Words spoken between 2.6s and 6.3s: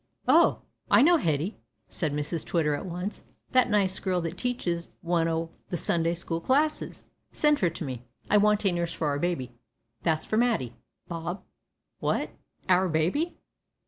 at once, `That nice girl that teaches one o' the Sunday